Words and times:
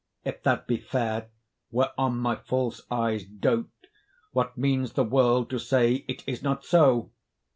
If 0.25 0.41
that 0.41 0.65
be 0.65 0.77
fair 0.77 1.29
whereon 1.69 2.17
my 2.17 2.35
false 2.35 2.81
eyes 2.89 3.23
dote, 3.23 3.69
What 4.31 4.57
means 4.57 4.93
the 4.93 5.03
world 5.03 5.51
to 5.51 5.59
say 5.59 6.05
it 6.07 6.23
is 6.25 6.41
not 6.41 6.65
so? 6.65 7.11